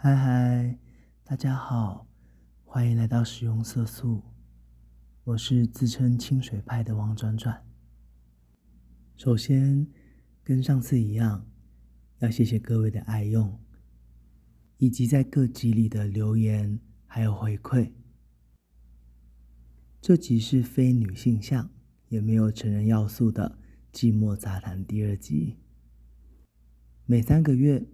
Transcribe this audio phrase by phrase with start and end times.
[0.00, 0.78] 嗨嗨，
[1.24, 2.06] 大家好，
[2.64, 4.22] 欢迎来到使用色素。
[5.24, 7.66] 我是自称清水派的王转转。
[9.16, 9.88] 首先，
[10.44, 11.44] 跟上次一样，
[12.20, 13.58] 要谢谢各位的爱用，
[14.76, 17.90] 以及在各集里的留言还有回馈。
[20.00, 21.68] 这集是非女性向，
[22.06, 23.58] 也没有成人要素的
[23.92, 25.56] 寂寞杂谈第二集。
[27.04, 27.84] 每三个月。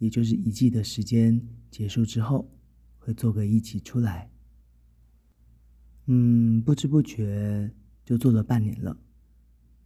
[0.00, 1.38] 也就是一季的时间
[1.70, 2.50] 结束之后，
[2.98, 4.30] 会做个一集出来。
[6.06, 7.70] 嗯，不知不觉
[8.02, 8.98] 就做了半年了，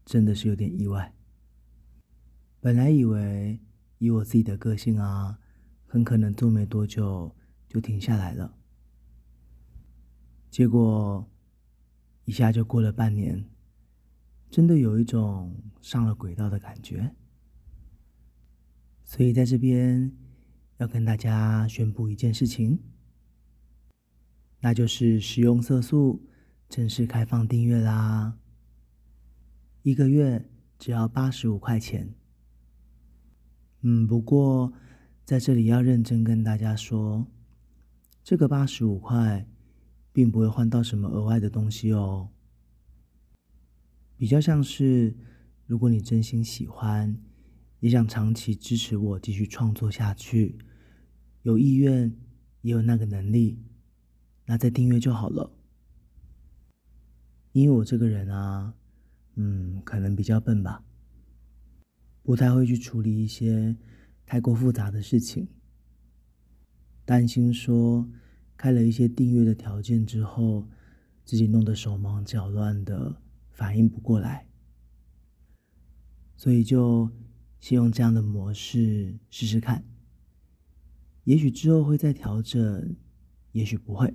[0.05, 1.13] 真的是有点意外。
[2.61, 3.61] 本来以为
[3.99, 5.37] 以我自己的个性啊，
[5.85, 7.35] 很可能做没多久
[7.69, 8.57] 就停下来了。
[10.49, 11.29] 结果
[12.25, 13.45] 一下就过了半年，
[14.49, 17.17] 真的有一种上了轨道的感觉。
[19.05, 20.11] 所以在这边
[20.79, 22.79] 要跟大家宣布一件事情，
[24.61, 26.27] 那就是食用色素
[26.69, 28.39] 正式开放订阅啦！
[29.83, 32.15] 一个月只要八十五块钱。
[33.83, 34.73] 嗯，不过
[35.25, 37.27] 在这里要认真跟大家说，
[38.25, 39.47] 这个八十五块
[40.13, 42.31] 并不会换到什么额外的东西哦，
[44.17, 45.15] 比较像是
[45.67, 47.17] 如果你真心喜欢。
[47.85, 50.57] 也想长期支持我继续创作下去，
[51.43, 52.17] 有意愿
[52.63, 53.59] 也有那个能力，
[54.47, 55.53] 那再订阅就好了。
[57.53, 58.73] 因为我这个人啊，
[59.35, 60.83] 嗯，可能比较笨吧，
[62.23, 63.77] 不太会去处理一些
[64.25, 65.47] 太过复杂的事情，
[67.05, 68.09] 担心说
[68.57, 70.67] 开了一些订阅的条件之后，
[71.23, 74.47] 自己弄得手忙脚乱的，反应不过来，
[76.35, 77.11] 所以就。
[77.65, 79.83] 先用这样的模式试试看，
[81.25, 82.95] 也许之后会再调整，
[83.53, 84.15] 也许不会。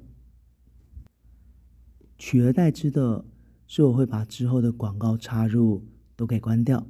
[2.15, 3.25] 取而代之的
[3.65, 5.83] 是，我会把之后的广告插入
[6.15, 6.87] 都给关掉，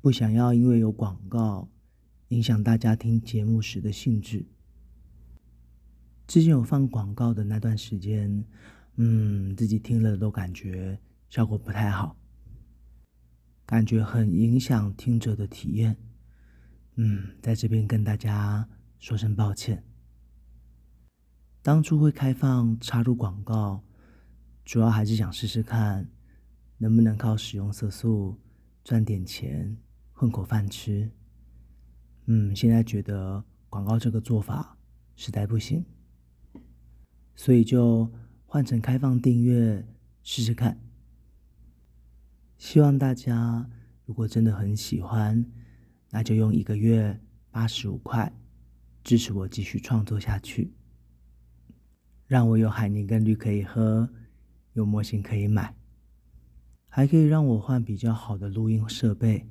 [0.00, 1.68] 不想要因为有广告
[2.30, 4.46] 影响大家听节目时的兴致。
[6.26, 8.44] 之前有放广告的那段时间，
[8.96, 12.16] 嗯，自己听了都感觉效果不太好。
[13.66, 15.96] 感觉很影响听者的体验，
[16.94, 18.68] 嗯，在这边跟大家
[19.00, 19.82] 说声抱歉。
[21.62, 23.82] 当初会开放插入广告，
[24.64, 26.08] 主要还是想试试看，
[26.78, 28.38] 能不能靠使用色素
[28.84, 29.76] 赚点钱
[30.12, 31.10] 混口饭吃。
[32.26, 34.78] 嗯，现在觉得广告这个做法
[35.16, 35.84] 实在不行，
[37.34, 38.08] 所以就
[38.44, 39.84] 换成开放订阅
[40.22, 40.85] 试试看。
[42.58, 43.68] 希望大家
[44.06, 45.44] 如果真的很喜欢，
[46.10, 48.32] 那就用一个月八十五块
[49.04, 50.72] 支持我继续创作下去，
[52.26, 54.08] 让我有海宁跟绿可以喝，
[54.72, 55.76] 有模型可以买，
[56.88, 59.46] 还可以让我换比较好的录音设备，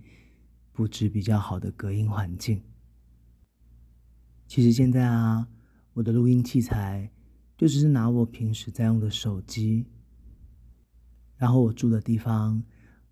[0.72, 2.64] 布置比较好的隔音环境。
[4.48, 5.48] 其实现在啊，
[5.94, 7.12] 我的录音器材
[7.56, 9.86] 就只是拿我平时在用的手机，
[11.38, 12.64] 然后我住的地方。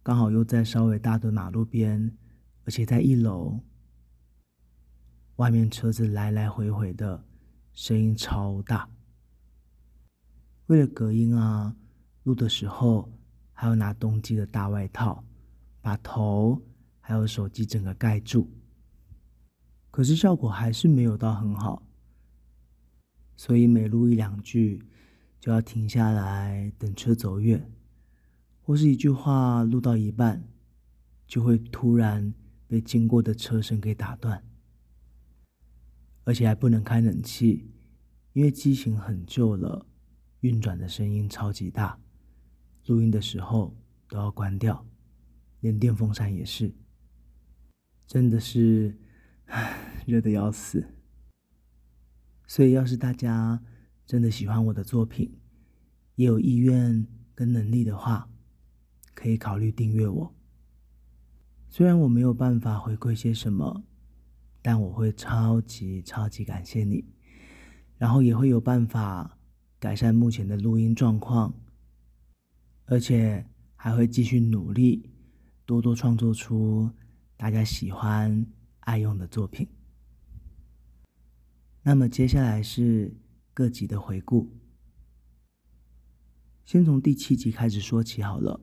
[0.03, 2.17] 刚好又在稍微大的马路边，
[2.65, 3.57] 而且在一楼，
[5.37, 7.23] 外面车子来来回回的，
[7.71, 8.89] 声音超大。
[10.65, 11.73] 为了隔音啊，
[12.23, 13.09] 录的时候
[13.53, 15.23] 还要拿冬季的大外套，
[15.81, 16.61] 把头
[16.99, 18.51] 还有手机整个盖住。
[19.89, 21.81] 可是效果还是没有到很好，
[23.37, 24.83] 所以每录一两句
[25.39, 27.71] 就要停下来等车走远。
[28.65, 30.47] 或是一句话录到一半，
[31.27, 32.33] 就会突然
[32.65, 34.41] 被经过的车声给打断，
[36.23, 37.69] 而且还不能开冷气，
[38.31, 39.85] 因为机型很旧了，
[40.39, 41.99] 运转的声音超级大，
[42.85, 43.75] 录音的时候
[44.07, 44.87] 都要关掉，
[45.59, 46.73] 连电风扇也是，
[48.07, 48.97] 真的是，
[49.47, 50.87] 唉，热的要死。
[52.47, 53.61] 所以，要是大家
[54.05, 55.37] 真的喜欢我的作品，
[56.15, 57.05] 也有意愿
[57.35, 58.29] 跟能力的话，
[59.13, 60.35] 可以考虑订阅我，
[61.69, 63.83] 虽然我没有办法回馈些什么，
[64.61, 67.05] 但我会超级超级感谢你，
[67.97, 69.37] 然后也会有办法
[69.79, 71.53] 改善目前的录音状况，
[72.85, 73.45] 而且
[73.75, 75.09] 还会继续努力，
[75.65, 76.89] 多多创作出
[77.37, 78.45] 大家喜欢
[78.81, 79.67] 爱用的作品。
[81.83, 83.15] 那么接下来是
[83.53, 84.51] 各集的回顾，
[86.65, 88.61] 先从第七集开始说起好了。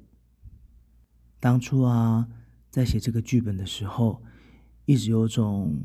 [1.41, 2.29] 当初啊，
[2.71, 4.23] 在写这个剧本的时候，
[4.85, 5.83] 一直有种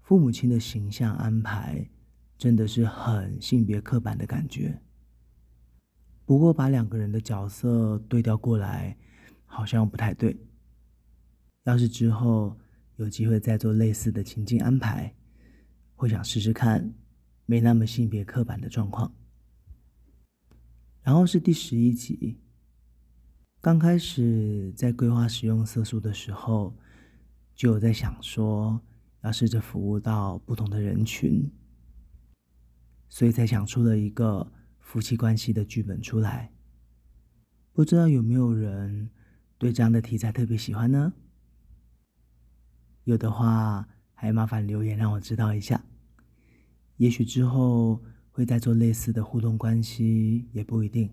[0.00, 1.90] 父母亲的形象安排
[2.38, 4.80] 真的是很性别刻板的感觉。
[6.24, 8.96] 不过把两个人的角色对调过来，
[9.44, 10.34] 好像不太对。
[11.64, 12.56] 要是之后
[12.96, 15.12] 有机会再做类似的情境安排，
[15.96, 16.94] 会想试试看
[17.46, 19.12] 没那么性别刻板的状况。
[21.02, 22.38] 然后是第十一集，
[23.64, 26.76] 刚开始在规划使用色素的时候，
[27.54, 28.78] 就有在想说
[29.22, 31.50] 要试着服务到不同的人群，
[33.08, 36.52] 所以才想出了一个夫妻关系的剧本出来。
[37.72, 39.08] 不知道有没有人
[39.56, 41.14] 对这样的题材特别喜欢呢？
[43.04, 45.82] 有的话，还麻烦留言让我知道一下。
[46.98, 48.02] 也许之后。
[48.36, 51.08] 会再做类似的互动关系，也不一定。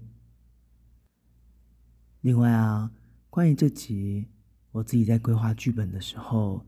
[2.22, 2.92] 另外啊，
[3.30, 4.28] 关于这集，
[4.72, 6.66] 我自己在规划剧本的时候，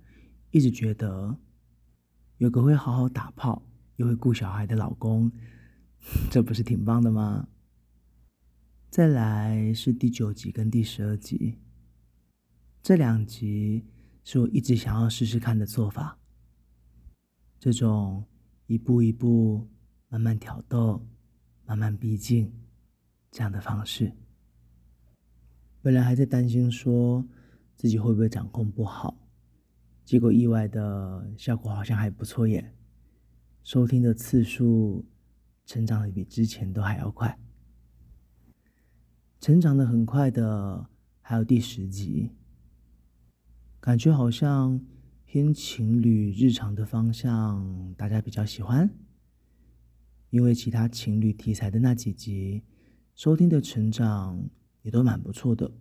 [0.52, 1.38] 一直觉得
[2.38, 3.64] 有个会好好打炮
[3.98, 5.32] 又会顾小孩的老公，
[6.32, 7.48] 这不是挺棒的吗？
[8.90, 11.60] 再来是第九集跟第十二集，
[12.82, 13.86] 这两集
[14.24, 16.18] 是我一直想要试试看的做法，
[17.60, 18.26] 这种
[18.68, 19.70] 一步一步。
[20.10, 21.08] 慢慢挑逗，
[21.66, 22.54] 慢慢逼近，
[23.32, 24.16] 这样的方式。
[25.84, 27.28] 本来还在担心说
[27.76, 29.18] 自己会不会掌控不好，
[30.06, 32.74] 结果意外的效果好像还不错耶。
[33.64, 35.06] 收听的次数
[35.66, 37.38] 成长的比之前都还要快。
[39.42, 40.88] 成长的很快的
[41.20, 42.32] 还有第十集，
[43.82, 44.80] 感觉好像
[45.26, 48.90] 偏情侣日常的方向，大家比较喜欢。
[50.30, 52.64] 因为其他情侣题材的那几集，
[53.16, 54.50] 收听的成长
[54.84, 55.72] 也都蛮不错的。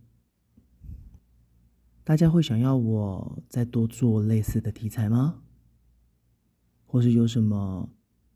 [2.02, 5.42] 大家会想要我再多做类似的题材吗？
[6.84, 7.88] 或是有什么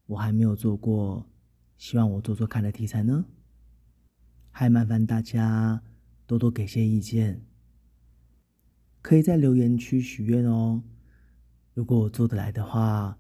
[0.07, 1.29] 我还没有做过，
[1.77, 3.25] 希望我做做看的题材呢？
[4.51, 5.83] 还麻烦大家
[6.27, 7.45] 多多给些意见，
[9.03, 10.83] 可以在留言区许愿哦。
[11.75, 13.19] 如果我做得来的话，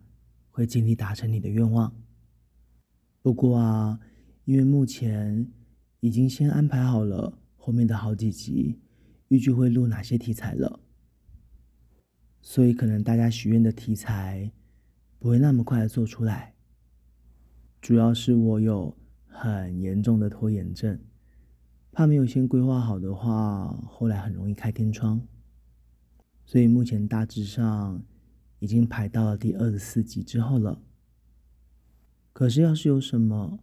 [0.51, 1.95] 会尽力达成你的愿望。
[3.21, 4.01] 不过啊，
[4.45, 5.53] 因为目前
[6.01, 8.81] 已经先安排好了后面的好几集，
[9.29, 10.81] 预计会录哪些题材了，
[12.41, 14.53] 所以可能大家许愿的题材
[15.19, 16.55] 不会那么快的做出来。
[17.81, 18.97] 主要是我有
[19.27, 21.01] 很严重的拖延症，
[21.93, 25.21] 怕没有先规划好的话，后来很容易开天窗。
[26.45, 28.05] 所以目前大致上
[28.61, 30.83] 已经排到了第二十四集之后了。
[32.33, 33.59] 可是，要是有什么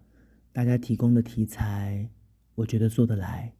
[0.51, 2.09] 大家提供的题材，
[2.55, 3.53] 我觉得做得来，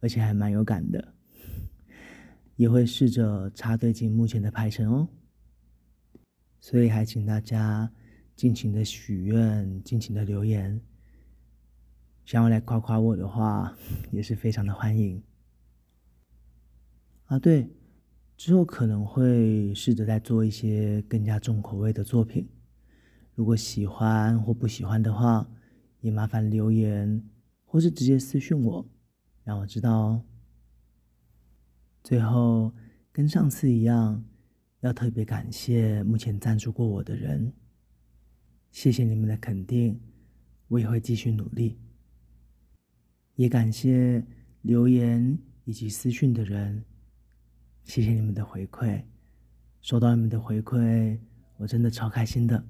[0.00, 1.14] 而且还蛮有感的，
[2.56, 5.08] 也会试着插队进目前的排程哦。
[6.58, 7.92] 所以，还请大家
[8.34, 10.80] 尽情的许愿，尽情的留言，
[12.24, 13.76] 想要来夸夸我的话，
[14.10, 15.22] 也是非常的欢迎。
[17.26, 17.70] 啊，对，
[18.36, 22.48] 之后可能会试着再做一些更加重口味的作品。
[23.34, 25.48] 如果喜欢或不喜欢的话，
[26.00, 27.22] 也麻烦留言，
[27.76, 28.88] 或是直接私讯我，
[29.44, 30.24] 让我知道哦。
[32.02, 32.72] 最后，
[33.12, 34.24] 跟上次一样，
[34.80, 37.52] 要特别感谢目前赞助过我的人，
[38.70, 40.00] 谢谢你们的肯定，
[40.68, 41.78] 我也会继续努力。
[43.34, 44.26] 也感谢
[44.62, 46.82] 留言以及私讯的人，
[47.84, 49.04] 谢谢你们的回馈，
[49.82, 51.20] 收到你们的回馈，
[51.58, 52.66] 我真的超开心的。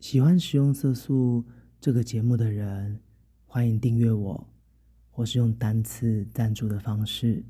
[0.00, 1.44] 喜欢使用色素
[1.84, 2.98] 这个节目的人，
[3.44, 4.48] 欢迎订阅我，
[5.10, 7.44] 或是用单次赞助的方式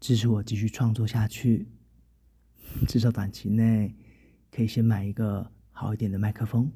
[0.00, 1.68] 支持我继续创作下去。
[2.88, 3.94] 至少短期内
[4.50, 6.72] 可以先买一个好一点的麦克风。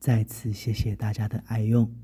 [0.00, 1.94] 再次谢谢大家的爱用，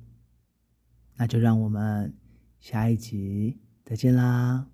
[1.16, 2.14] 那就让我们
[2.60, 4.68] 下一集再见啦。